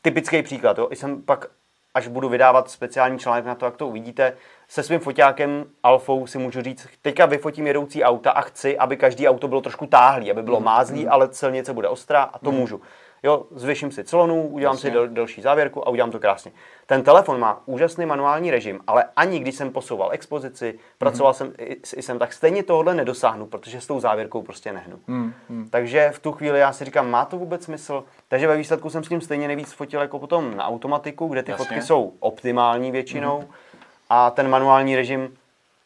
[0.01, 1.45] typický příklad, jo, jsem pak,
[1.93, 6.37] až budu vydávat speciální článek na to, jak to uvidíte, se svým foťákem Alfou si
[6.37, 10.43] můžu říct, teďka vyfotím jedoucí auta a chci, aby každý auto bylo trošku táhlý, aby
[10.43, 10.65] bylo mm.
[10.65, 11.11] mázlý, mm.
[11.11, 12.57] ale celnice bude ostrá a to mm.
[12.57, 12.81] můžu
[13.23, 14.89] Jo, zvyším si clonu, udělám Jasně.
[14.89, 16.51] si del, delší závěrku a udělám to krásně.
[16.85, 20.97] Ten telefon má úžasný manuální režim, ale ani když jsem posouval expozici, mm-hmm.
[20.97, 21.53] pracoval jsem
[21.83, 24.99] s ISem, tak stejně tohle nedosáhnu, protože s tou závěrkou prostě nehnu.
[25.09, 25.69] Mm-hmm.
[25.69, 28.03] Takže v tu chvíli já si říkám, má to vůbec smysl?
[28.27, 31.51] Takže ve výsledku jsem s tím stejně nejvíc fotil jako potom na automatiku, kde ty
[31.51, 31.65] Jasně.
[31.65, 33.79] fotky jsou optimální většinou mm-hmm.
[34.09, 35.37] a ten manuální režim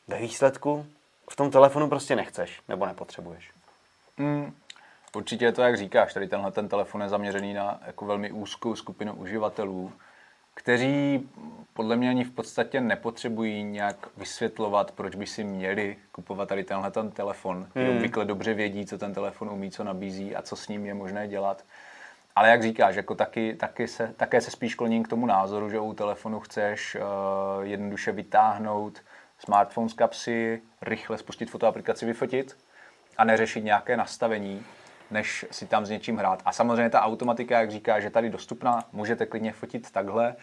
[0.07, 0.85] ve výsledku
[1.29, 3.51] v tom telefonu prostě nechceš nebo nepotřebuješ.
[4.17, 4.53] Mm,
[5.15, 8.75] určitě je to, jak říkáš, tady tenhle ten telefon je zaměřený na jako velmi úzkou
[8.75, 9.91] skupinu uživatelů,
[10.53, 11.29] kteří
[11.73, 16.91] podle mě ani v podstatě nepotřebují nějak vysvětlovat, proč by si měli kupovat tady tenhle
[16.91, 17.67] ten telefon.
[17.75, 17.89] Hmm.
[17.89, 21.27] Obvykle dobře vědí, co ten telefon umí, co nabízí a co s ním je možné
[21.27, 21.63] dělat.
[22.35, 25.79] Ale jak říkáš, jako taky, taky se, také se spíš kloním k tomu názoru, že
[25.79, 27.01] u telefonu chceš uh,
[27.63, 29.01] jednoduše vytáhnout
[29.39, 32.57] smartphone z kapsy, rychle spustit fotoaplikaci, vyfotit
[33.17, 34.65] a neřešit nějaké nastavení,
[35.13, 36.41] než si tam s něčím hrát.
[36.45, 40.35] A samozřejmě ta automatika, jak říká, že tady dostupná, můžete klidně fotit takhle.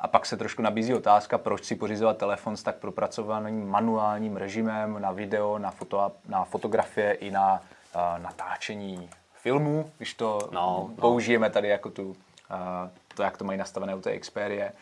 [0.00, 5.00] A pak se trošku nabízí otázka, proč si pořizovat telefon s tak propracovaným manuálním režimem
[5.00, 7.60] na video, na, foto, na fotografie i na
[7.94, 10.94] uh, natáčení filmů, když to no, no.
[11.00, 12.16] použijeme tady jako tu, uh,
[13.14, 14.72] to, jak to mají nastavené u té Xperie.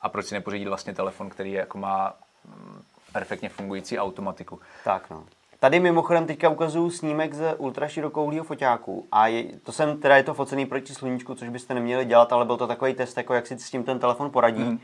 [0.00, 4.60] A proč si nepořídit vlastně telefon, který jako má mm, perfektně fungující automatiku.
[4.84, 5.24] Tak no.
[5.60, 10.34] Tady mimochodem teďka ukazuju snímek z ultraširokouhlého foťáku a je, to jsem, teda je to
[10.34, 13.58] focený proti sluníčku, což byste neměli dělat, ale byl to takový test, jako jak si
[13.58, 14.62] s tím ten telefon poradí.
[14.62, 14.78] Mm.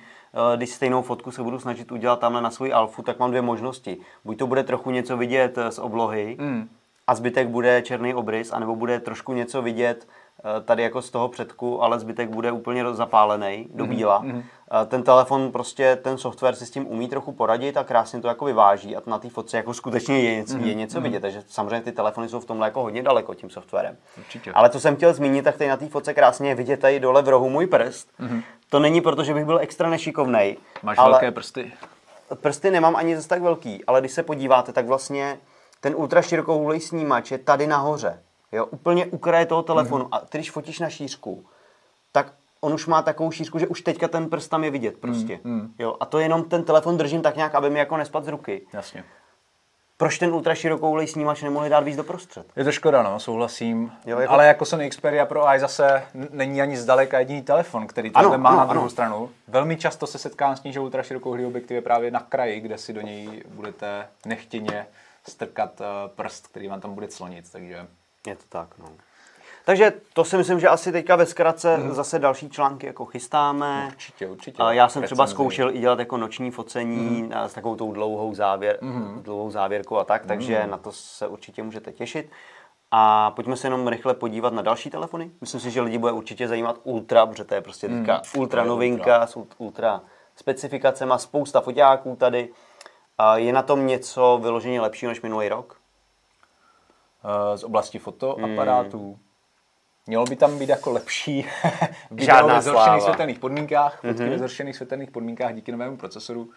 [0.57, 3.99] Když stejnou fotku se budu snažit udělat tamhle na svoji alfu, tak mám dvě možnosti.
[4.25, 6.69] Buď to bude trochu něco vidět z oblohy mm.
[7.07, 10.26] a zbytek bude černý obrys, anebo bude trošku něco vidět Eh,
[10.65, 14.23] tady jako z toho předku, ale zbytek bude úplně zapálený do mhm, bíla.
[14.23, 14.43] Mm-hmm.
[14.87, 18.45] Ten telefon prostě, ten software si s tím umí trochu poradit a krásně to jako
[18.45, 20.65] vyváží a na té fotce jako skutečně je něco, mm-hmm.
[20.65, 21.03] je něco mm-hmm.
[21.03, 23.97] vidět, takže samozřejmě ty telefony jsou v tomhle jako hodně daleko tím softwarem.
[24.19, 24.53] Určitě.
[24.53, 27.23] Ale co jsem chtěl zmínit, tak tady na té fotce krásně je vidět tady dole
[27.23, 28.09] v rohu můj prst.
[28.21, 28.43] Mm-hmm.
[28.71, 30.57] To není proto, že bych byl extra nešikovnej.
[30.83, 31.73] Máš ale velké prsty?
[32.35, 35.39] Prsty nemám ani zase tak velký, ale když se podíváte, tak vlastně
[35.81, 38.23] ten ultra širokouhlý snímač je tady nahoře.
[38.53, 40.05] Jo, úplně u kraje toho telefonu.
[40.05, 40.09] Mm.
[40.13, 41.45] A ty, když fotíš na šířku,
[42.13, 45.41] tak on už má takovou šířku, že už teďka ten prst tam je vidět prostě.
[45.45, 45.75] Mm, mm.
[45.79, 48.67] Jo, a to jenom ten telefon držím tak nějak, aby mi jako nespad z ruky.
[48.73, 49.05] Jasně.
[49.99, 52.47] Proč ten ultra širokoulej snímač nemohli dát víc doprostřed?
[52.57, 53.93] Je to škoda, no, souhlasím.
[54.07, 54.33] Jo, jako...
[54.33, 58.49] Ale jako Sony Xperia Pro i zase není ani zdaleka jediný telefon, který to má
[58.49, 58.91] ano, na druhou ano.
[58.91, 59.31] stranu.
[59.49, 62.79] Velmi často se setkám s tím, že ultra širokouhlý objektiv je právě na kraji, kde
[62.79, 64.87] si do něj budete nechtěně
[65.29, 67.87] strkat eh, prst, který vám tam bude clonit, takže
[68.31, 68.89] je to tak, no.
[69.65, 71.95] Takže to si myslím, že asi teďka ve zkratce mm.
[71.95, 73.85] zase další články jako chystáme.
[73.87, 74.62] Určitě, určitě.
[74.71, 77.33] Já jsem třeba zkoušel i dělat jako noční focení mm.
[77.33, 79.23] s takovou tou dlouhou, závěr, mm.
[79.23, 80.29] dlouhou závěrkou a tak, mm.
[80.29, 82.31] takže na to se určitě můžete těšit.
[82.91, 85.31] A pojďme se jenom rychle podívat na další telefony.
[85.41, 88.41] Myslím si, že lidi bude určitě zajímat Ultra, protože to je prostě teďka mm.
[88.41, 89.27] ultra novinka ultra.
[89.27, 90.01] s ultra
[90.37, 92.49] specifikacemi, spousta foťáků tady.
[93.35, 95.77] Je na tom něco vyloženě lepšího než minulý rok?
[97.55, 99.07] Z oblasti fotoaparátů.
[99.07, 99.23] Hmm.
[100.07, 101.47] Mělo by tam být jako lepší
[102.11, 104.31] video ve zhoršených světelných podmínkách, fotky mm-hmm.
[104.31, 106.51] ve zhoršených světelných podmínkách díky novému procesoru,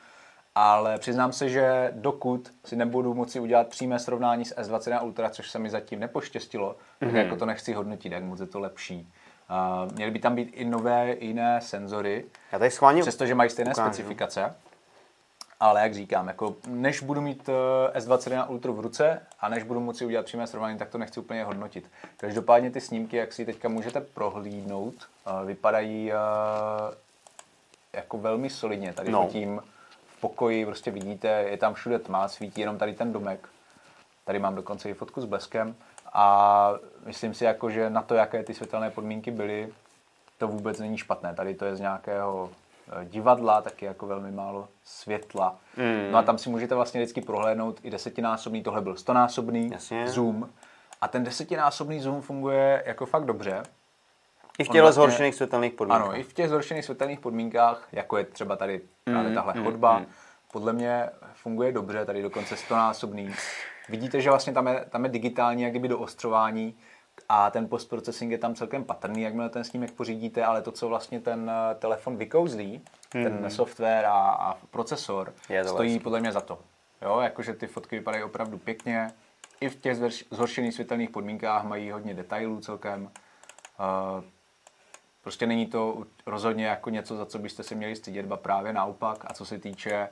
[0.56, 5.50] ale přiznám se, že dokud si nebudu moci udělat přímé srovnání s S21 Ultra, což
[5.50, 7.00] se mi zatím nepoštěstilo, mm-hmm.
[7.00, 7.18] tak mhm.
[7.18, 9.12] jako to nechci hodnotit, jak moc je to lepší.
[9.86, 13.72] Uh, měly by tam být i nové jiné senzory, Já tady schválně přestože mají stejné
[13.72, 13.88] ukážu.
[13.88, 14.56] specifikace.
[15.60, 19.80] Ale jak říkám, jako než budu mít eh, S21 Ultra v ruce a než budu
[19.80, 21.92] moci udělat přímé srovnání, tak to nechci úplně hodnotit.
[22.18, 26.16] Každopádně ty snímky, jak si teďka můžete prohlídnout, eh, vypadají eh,
[27.94, 28.94] jako velmi solidně.
[28.94, 29.28] Tady no.
[29.32, 29.62] tím
[30.08, 33.50] v pokoji prostě vidíte, je tam všude tma, svítí jenom tady ten domek.
[34.26, 35.76] Tady mám dokonce i fotku s bleskem
[36.14, 36.74] a
[37.06, 39.74] myslím si, jako, že na to, jaké ty světelné podmínky byly,
[40.38, 41.34] to vůbec není špatné.
[41.34, 42.50] Tady to je z nějakého
[43.04, 45.60] divadla, taky jako velmi málo světla.
[45.78, 46.12] Mm.
[46.12, 50.08] No a tam si můžete vlastně vždycky prohlédnout i desetinásobný, tohle byl stonásobný Jasně.
[50.08, 50.50] zoom.
[51.02, 53.64] A ten desetinásobný zoom funguje jako fakt dobře.
[54.60, 56.06] I v těch vlastně, zhoršených světelných podmínkách.
[56.06, 59.64] Ano, i v těch zhoršených světelných podmínkách, jako je třeba tady právě mm, tahle mm,
[59.64, 60.06] chodba, mm.
[60.52, 63.34] podle mě funguje dobře, tady dokonce stonásobný.
[63.90, 66.76] Vidíte, že vlastně tam je, tam je digitální jak kdyby do ostřování,
[67.30, 71.20] a ten postprocessing je tam celkem patrný, jakmile ten snímek pořídíte, ale to, co vlastně
[71.20, 73.24] ten eh, telefon vykouzlí, mm-hmm.
[73.24, 76.04] ten software a, a procesor, je to stojí vlastně.
[76.04, 76.60] podle mě za to.
[77.02, 79.12] Jo, jakože ty fotky vypadají opravdu pěkně,
[79.62, 79.98] i v těch
[80.32, 83.04] zhoršených světelných podmínkách mají hodně detailů celkem.
[83.04, 84.24] Uh,
[85.24, 89.18] prostě není to rozhodně jako něco, za co byste si měli stydět, ba právě naopak.
[89.28, 90.10] A co se týče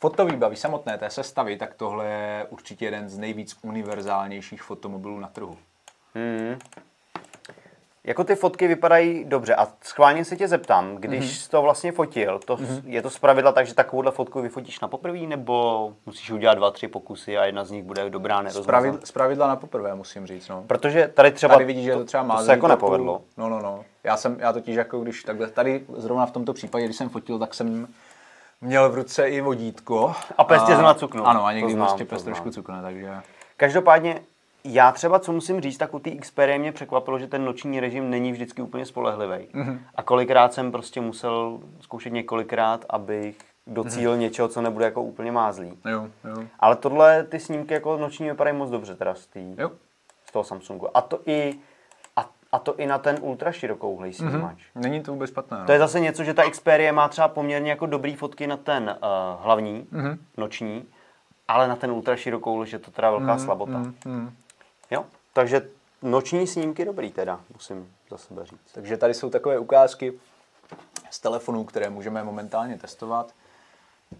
[0.00, 5.58] fotovýbavy samotné té sestavy, tak tohle je určitě jeden z nejvíc univerzálnějších fotomobilů na trhu.
[6.14, 6.58] Hmm.
[8.04, 11.42] Jako ty fotky vypadají dobře a schválně se tě zeptám, když mm-hmm.
[11.42, 12.82] jsi to vlastně fotil, to, mm-hmm.
[12.84, 16.88] je to zpravidla tak, že takovouhle fotku vyfotíš na poprvé, nebo musíš udělat dva, tři
[16.88, 18.98] pokusy a jedna z nich bude dobrá, nerozmazaná?
[19.04, 20.48] Zpravidla na poprvé, musím říct.
[20.48, 20.64] No.
[20.66, 23.22] Protože tady třeba tady vidíš, že to třeba má to se jako nepovedlo.
[23.36, 23.84] No, no, no.
[24.04, 27.38] Já jsem, já totiž jako když takhle, tady zrovna v tomto případě, když jsem fotil,
[27.38, 27.88] tak jsem
[28.60, 30.14] měl v ruce i vodítko.
[30.38, 31.28] A pes tě cuknul.
[31.28, 33.14] Ano, a někdy prostě pes trošku cukne, takže...
[33.56, 34.20] Každopádně
[34.64, 38.10] já třeba, co musím říct, tak u té Xperia mě překvapilo, že ten noční režim
[38.10, 39.46] není vždycky úplně spolehlivý.
[39.46, 39.78] Mm-hmm.
[39.94, 44.18] A kolikrát jsem prostě musel zkoušet několikrát, abych docílil mm-hmm.
[44.18, 45.78] něčeho, co nebude jako úplně mázlý.
[45.84, 46.44] Jo, jo.
[46.60, 49.70] Ale tohle, ty snímky jako noční vypadají moc dobře teda z, tý, jo.
[50.28, 50.96] z toho Samsungu.
[50.96, 51.54] A to i
[52.16, 54.30] a, a to i na ten ultra širokouhlej mhm.
[54.30, 54.58] snímač.
[54.58, 54.80] Mm-hmm.
[54.80, 55.58] Není to vůbec špatné.
[55.58, 55.66] No.
[55.66, 58.96] To je zase něco, že ta Xperia má třeba poměrně jako dobrý fotky na ten
[59.02, 60.18] uh, hlavní, mm-hmm.
[60.36, 60.84] noční,
[61.48, 63.78] ale na ten ultra širokou, že to teda velká mm, slabota.
[63.78, 64.30] Mm, mm.
[64.90, 65.68] Jo, takže
[66.02, 68.72] noční snímky dobrý teda, musím za sebe říct.
[68.72, 70.12] Takže tady jsou takové ukázky
[71.10, 73.34] z telefonů, které můžeme momentálně testovat.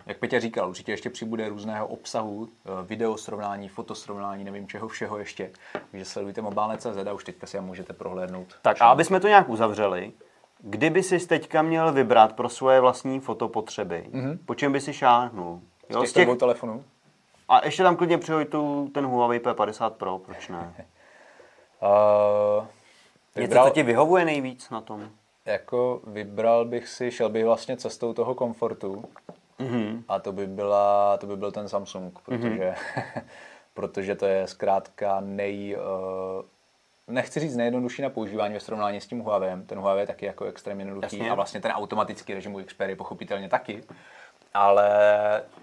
[0.06, 5.18] Jak Petě říkal, určitě ještě přibude různého obsahu, eh, video srovnání, fotosrovnání, nevím čeho všeho
[5.18, 5.50] ještě.
[5.90, 8.46] Takže sledujte mobilné.cz a už teďka si je můžete prohlédnout.
[8.62, 10.12] Tak a aby jsme to nějak uzavřeli,
[10.58, 14.38] kdyby si teďka měl vybrat pro svoje vlastní fotopotřeby, mm-hmm.
[14.46, 15.60] po čem by si šáhnul?
[15.88, 16.84] Jo, z těch, těch telefonů?
[17.52, 20.74] A ještě tam klidně přihoď tu, ten Huawei P50 Pro, proč ne?
[21.82, 22.64] uh,
[23.36, 25.10] vybral, Něco, co ti vyhovuje nejvíc na tom?
[25.46, 29.04] Jako vybral bych si, šel bych vlastně cestou toho komfortu
[29.60, 30.02] mm-hmm.
[30.08, 33.22] a to by, byla, to by byl ten Samsung, protože, mm-hmm.
[33.74, 35.76] protože to je zkrátka nej...
[35.76, 36.42] Uh,
[37.06, 39.62] nechci říct nejjednodušší na používání ve srovnání s tím Huawei.
[39.66, 41.30] Ten Huawei je taky jako extrémně jednoduchý Jasně.
[41.30, 43.82] a vlastně ten automatický režim u Xperia pochopitelně taky
[44.54, 44.90] ale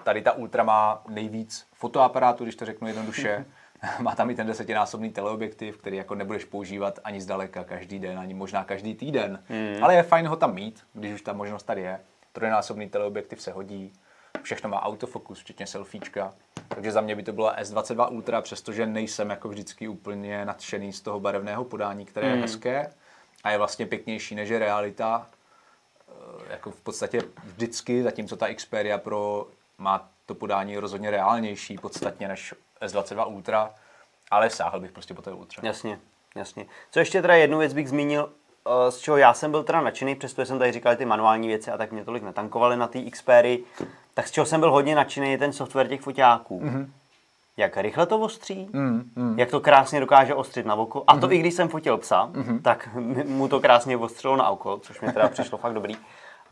[0.03, 3.45] tady ta Ultra má nejvíc fotoaparátů, když to řeknu jednoduše.
[3.99, 8.33] má tam i ten desetinásobný teleobjektiv, který jako nebudeš používat ani zdaleka každý den, ani
[8.33, 9.43] možná každý týden.
[9.49, 9.83] Mm.
[9.83, 11.99] Ale je fajn ho tam mít, když už ta možnost tady je.
[12.33, 13.93] Trojnásobný teleobjektiv se hodí,
[14.41, 16.33] všechno má autofokus, včetně selfiečka.
[16.67, 21.01] Takže za mě by to byla S22 Ultra, přestože nejsem jako vždycky úplně nadšený z
[21.01, 22.31] toho barevného podání, které mm.
[22.31, 22.41] je hmm.
[22.41, 22.89] hezké
[23.43, 25.27] a je vlastně pěknější než je realita,
[26.49, 32.53] jako v podstatě vždycky, zatímco ta Xperia Pro má to podání rozhodně reálnější podstatně než
[32.81, 33.73] S22 Ultra,
[34.31, 35.67] ale sáhl bych prostě po té Ultra.
[35.67, 35.99] Jasně,
[36.35, 36.65] jasně.
[36.91, 38.29] Co ještě teda jednu věc bych zmínil,
[38.67, 41.71] eh, z čeho já jsem byl teda nadšený, přestože jsem tady říkal ty manuální věci
[41.71, 43.65] a tak mě tolik netankovali na té Xperii,
[44.13, 46.61] tak z čeho jsem byl hodně nadšený je ten software těch foťáků.
[46.61, 46.89] Mm-hmm.
[47.57, 49.39] Jak rychle to ostří, mm, mm.
[49.39, 51.03] jak to krásně dokáže ostřit na oko.
[51.07, 51.33] A to mm.
[51.33, 52.61] i když jsem fotil psa, mm-hmm.
[52.61, 52.89] tak
[53.25, 55.95] mu to krásně ostřilo na oko, což mi teda přišlo fakt dobrý.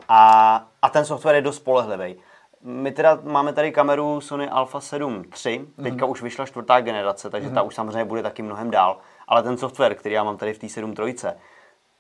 [0.10, 2.16] A, a ten software je dost spolehlivý.
[2.62, 6.10] My teda máme tady kameru Sony Alpha 7 III, teďka mm-hmm.
[6.12, 7.54] už vyšla čtvrtá generace, takže mm-hmm.
[7.54, 8.98] ta už samozřejmě bude taky mnohem dál.
[9.28, 11.38] Ale ten software, který já mám tady v té 7 trojce,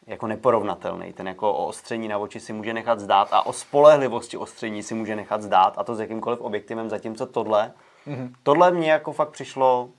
[0.07, 1.13] jako neporovnatelný.
[1.13, 4.95] Ten jako o ostření na oči si může nechat zdát a o spolehlivosti ostření si
[4.95, 7.73] může nechat zdát a to s jakýmkoliv objektivem, zatímco tohle,
[8.07, 8.33] mm-hmm.
[8.43, 9.89] tohle mě jako fakt přišlo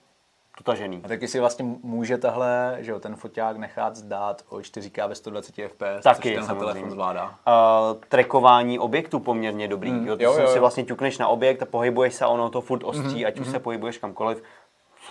[0.59, 1.01] dotažený.
[1.05, 5.15] A taky si vlastně může tahle, že jo, ten foťák nechat zdát o 4K ve
[5.15, 7.25] 120 fps, taky, což tenhle telefon zvládá.
[7.25, 7.35] Uh,
[8.09, 9.91] trekování objektu poměrně dobrý.
[9.91, 10.49] Mm, jo, to jo, jo, jo.
[10.49, 13.41] si vlastně ťukneš na objekt a pohybuješ se ono to furt ostří, mm, ať mm.
[13.41, 13.53] už mhm.
[13.53, 14.43] se pohybuješ kamkoliv.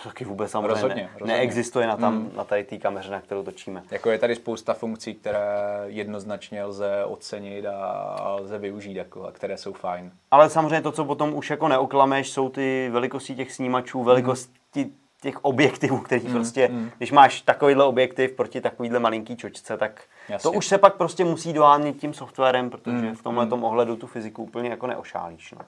[0.04, 1.34] Taky vůbec samozřejmě rozhodně, ne, rozhodně.
[1.34, 2.32] neexistuje na, tam, mm.
[2.36, 3.82] na tady té kameře, na kterou točíme.
[3.90, 5.46] Jako je tady spousta funkcí, které
[5.86, 10.12] jednoznačně lze ocenit a lze využít, jako, a které jsou fajn.
[10.30, 15.07] Ale samozřejmě to, co potom už jako neoklameš, jsou ty velikosti těch snímačů, velikosti mm
[15.20, 16.90] těch objektivů, který mm, prostě, mm.
[16.98, 20.42] když máš takovýhle objektiv proti takovýhle malinký čočce, tak Jasně.
[20.42, 23.64] to už se pak prostě musí dohánět tím softwarem, protože mm, v tomhle mm.
[23.64, 25.52] ohledu tu fyziku úplně jako neošálíš.
[25.52, 25.60] No.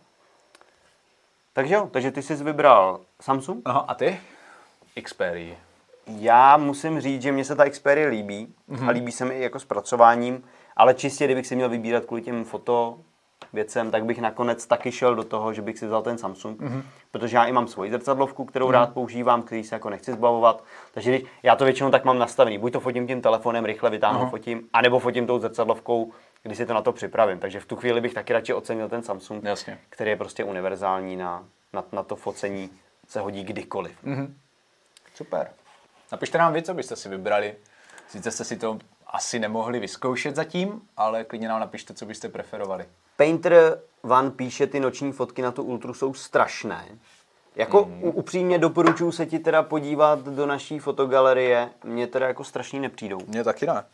[1.52, 3.62] Takže jo, takže ty jsi vybral Samsung.
[3.64, 4.20] Aha, a ty?
[5.02, 5.56] Xperia.
[6.06, 8.88] Já musím říct, že mě se ta Xperia líbí mm-hmm.
[8.88, 10.44] a líbí se mi i jako zpracováním,
[10.76, 12.98] ale čistě, kdybych si měl vybírat kvůli těm foto
[13.52, 16.82] věcem, tak bych nakonec taky šel do toho, že bych si vzal ten Samsung, mm-hmm.
[17.10, 18.70] protože já i mám svoji zrcadlovku, kterou mm-hmm.
[18.70, 20.64] rád používám, který se jako nechci zbavovat.
[20.94, 24.24] Takže když, já to většinou tak mám nastavený, buď to fotím tím telefonem, rychle vytáhnu,
[24.24, 24.30] mm-hmm.
[24.30, 27.38] fotím, anebo fotím tou zrcadlovkou, když si to na to připravím.
[27.38, 29.78] Takže v tu chvíli bych taky radši ocenil ten Samsung, Jasně.
[29.88, 32.70] který je prostě univerzální na, na, na to focení,
[33.08, 34.04] se hodí kdykoliv.
[34.04, 34.28] Mm-hmm.
[35.14, 35.50] Super.
[36.12, 37.54] Napište nám vy, co byste si vybrali.
[38.08, 42.84] Sice jste si to asi nemohli vyzkoušet zatím, ale klidně nám napište, co byste preferovali.
[43.20, 46.88] Painter Van píše, ty noční fotky na tu Ultru jsou strašné.
[47.56, 48.00] Jako mm.
[48.04, 51.70] upřímně doporučuji se ti teda podívat do naší fotogalerie.
[51.84, 53.18] Mně teda jako strašný nepřijdou.
[53.26, 53.84] Mně taky ne.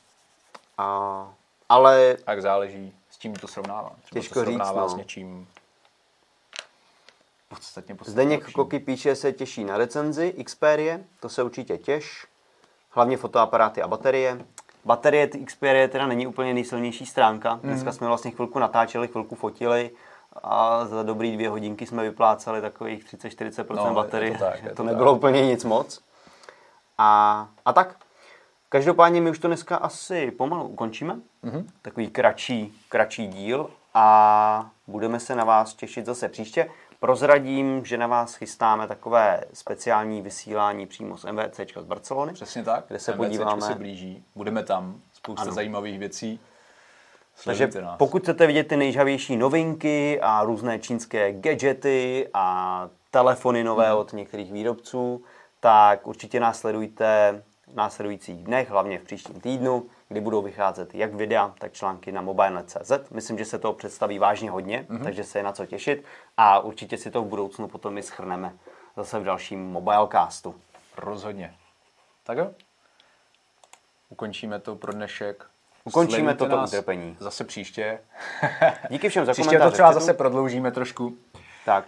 [0.78, 1.34] A,
[1.68, 2.16] ale...
[2.24, 3.92] Tak záleží, s čím to srovnává.
[4.04, 4.96] Třeba těžko to srovnává říct, no.
[4.96, 5.48] s něčím
[7.48, 8.54] podstatně, podstatně Zdeněk lepším.
[8.54, 12.26] Koky píše, se těší na recenzi Xperia, to se určitě těš.
[12.90, 14.44] Hlavně fotoaparáty a baterie.
[14.86, 17.60] Baterie Xperia teda není úplně nejsilnější stránka.
[17.62, 19.90] Dneska jsme vlastně chvilku natáčeli, chvilku fotili
[20.42, 24.38] a za dobrý dvě hodinky jsme vypláceli takových 30-40% No, je to baterie.
[24.38, 25.16] tak, to, to nebylo tak.
[25.18, 26.00] úplně nic moc.
[26.98, 27.96] A, a tak.
[28.68, 31.14] Každopádně my už to dneska asi pomalu ukončíme.
[31.44, 31.64] Mm-hmm.
[31.82, 36.70] Takový kratší, kratší díl a budeme se na vás těšit zase příště.
[37.00, 42.32] Prozradím, že na vás chystáme takové speciální vysílání přímo z MVCčka z Barcelony.
[42.32, 42.84] Přesně tak.
[42.88, 43.62] Kde se MVCčko podíváme.
[43.62, 44.24] se blíží.
[44.34, 45.00] Budeme tam.
[45.12, 45.52] Spousta Ano.
[45.52, 46.40] zajímavých věcí.
[47.44, 47.98] Takže Sledujte nás.
[47.98, 53.96] pokud chcete vidět ty nejžavější novinky a různé čínské gadgety a telefony nové Mhm.
[53.98, 55.22] od některých výrobců,
[55.60, 61.14] tak určitě nás sledujte v následujících dnech, hlavně v příštím týdnu, kdy budou vycházet jak
[61.14, 62.92] videa, tak články na mobile.cz.
[63.10, 65.04] Myslím, že se toho představí vážně hodně, Mhm.
[65.04, 66.04] takže se je na co těšit
[66.36, 68.52] a určitě si to v budoucnu potom i schrneme
[68.96, 70.54] zase v dalším mobilecastu.
[70.96, 71.54] Rozhodně.
[72.24, 72.50] Tak jo.
[74.08, 75.46] Ukončíme to pro dnešek.
[75.84, 77.16] Ukončíme Sledujte toto utrpení.
[77.20, 77.98] Zase příště.
[78.90, 79.70] Díky všem za Příště komentáře.
[79.70, 81.16] to třeba zase prodloužíme trošku.
[81.64, 81.84] Tak,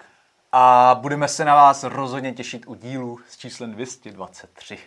[0.53, 4.79] A budeme se na vás rozhodně těšit u dílu s číslem 223.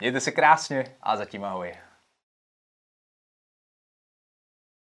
[0.00, 1.74] Mějte se krásně a zatím ahoj.